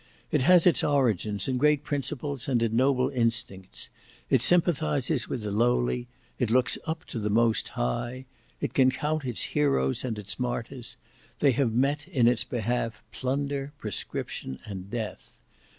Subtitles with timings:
[0.31, 3.87] It has its origin in great principles and in noble instincts;
[4.31, 6.07] it sympathises with the lowly,
[6.39, 8.25] it looks up to the Most High;
[8.59, 10.97] it can count its heroes and its martyrs;
[11.37, 15.39] they have met in its behalf plunder, proscription, and death.